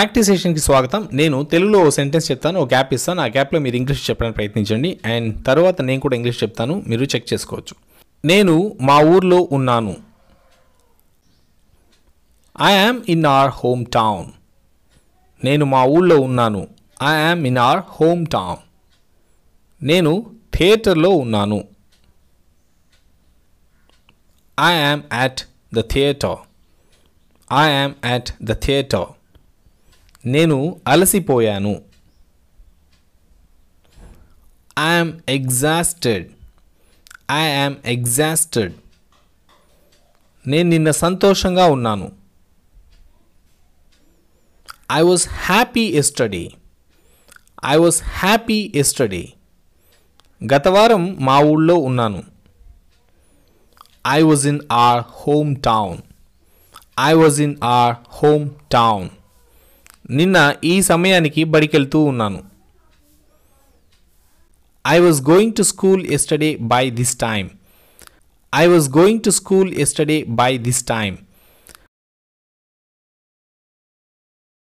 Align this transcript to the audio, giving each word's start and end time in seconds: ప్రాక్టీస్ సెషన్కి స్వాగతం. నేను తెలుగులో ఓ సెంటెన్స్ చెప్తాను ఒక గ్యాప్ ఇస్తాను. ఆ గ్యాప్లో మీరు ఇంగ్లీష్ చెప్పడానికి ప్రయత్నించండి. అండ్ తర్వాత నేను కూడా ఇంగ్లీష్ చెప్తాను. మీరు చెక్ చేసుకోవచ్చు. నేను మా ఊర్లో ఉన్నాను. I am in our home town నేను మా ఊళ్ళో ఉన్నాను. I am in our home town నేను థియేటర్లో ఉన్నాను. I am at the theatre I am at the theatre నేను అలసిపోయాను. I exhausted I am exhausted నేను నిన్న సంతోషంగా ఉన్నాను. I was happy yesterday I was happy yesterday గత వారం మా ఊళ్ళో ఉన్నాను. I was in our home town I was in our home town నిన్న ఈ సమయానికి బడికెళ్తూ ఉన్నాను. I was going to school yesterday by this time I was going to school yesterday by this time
ప్రాక్టీస్ 0.00 0.26
సెషన్కి 0.26 0.60
స్వాగతం. 0.60 1.08
నేను 1.12 1.44
తెలుగులో 1.44 1.78
ఓ 1.78 1.88
సెంటెన్స్ 1.88 2.30
చెప్తాను 2.30 2.60
ఒక 2.60 2.68
గ్యాప్ 2.68 2.94
ఇస్తాను. 2.94 3.20
ఆ 3.20 3.24
గ్యాప్లో 3.24 3.60
మీరు 3.60 3.76
ఇంగ్లీష్ 3.76 4.10
చెప్పడానికి 4.10 4.34
ప్రయత్నించండి. 4.34 5.00
అండ్ 5.04 5.46
తర్వాత 5.46 5.82
నేను 5.82 6.00
కూడా 6.00 6.16
ఇంగ్లీష్ 6.16 6.42
చెప్తాను. 6.42 6.84
మీరు 6.86 7.04
చెక్ 7.04 7.32
చేసుకోవచ్చు. 7.32 7.74
నేను 8.24 8.76
మా 8.80 9.00
ఊర్లో 9.00 9.48
ఉన్నాను. 9.52 9.96
I 12.62 12.72
am 12.72 13.02
in 13.08 13.26
our 13.26 13.50
home 13.50 13.84
town 13.86 14.26
నేను 15.44 15.66
మా 15.66 15.84
ఊళ్ళో 15.84 16.16
ఉన్నాను. 16.16 16.68
I 17.02 17.12
am 17.20 17.46
in 17.46 17.58
our 17.58 17.80
home 17.88 18.26
town 18.26 18.56
నేను 19.82 20.30
థియేటర్లో 20.54 21.10
ఉన్నాను. 21.10 21.64
I 24.60 24.74
am 24.74 25.02
at 25.12 25.40
the 25.74 25.80
theatre 25.80 26.36
I 27.52 27.70
am 27.70 27.94
at 28.06 28.32
the 28.42 28.52
theatre 28.52 29.19
నేను 30.24 30.80
అలసిపోయాను. 30.88 31.82
I 34.78 35.12
exhausted 35.28 36.30
I 37.30 37.48
am 37.48 37.76
exhausted 37.84 38.74
నేను 40.46 40.68
నిన్న 40.68 40.90
సంతోషంగా 40.90 41.66
ఉన్నాను. 41.66 42.12
I 44.92 45.00
was 45.02 45.28
happy 45.28 45.86
yesterday 45.86 46.50
I 47.64 47.76
was 47.76 48.02
happy 48.02 48.72
yesterday 48.74 49.32
గత 50.54 50.68
వారం 50.68 51.16
మా 51.20 51.40
ఊళ్ళో 51.40 51.74
ఉన్నాను. 51.74 52.22
I 54.06 54.22
was 54.22 54.46
in 54.46 54.60
our 54.72 55.04
home 55.10 55.56
town 55.56 55.98
I 57.00 57.12
was 57.12 57.40
in 57.40 57.56
our 57.64 57.96
home 58.08 58.50
town 58.72 59.08
నిన్న 60.10 60.54
ఈ 60.64 60.82
సమయానికి 60.82 61.44
బడికెళ్తూ 61.44 62.00
ఉన్నాను. 62.00 62.44
I 64.88 64.98
was 64.98 65.30
going 65.30 65.52
to 65.58 65.62
school 65.62 66.06
yesterday 66.06 66.56
by 66.60 66.90
this 66.90 67.16
time 67.16 67.48
I 68.54 68.66
was 68.66 68.88
going 68.98 69.20
to 69.20 69.30
school 69.30 69.74
yesterday 69.74 70.24
by 70.28 70.58
this 70.58 70.82
time 70.82 71.16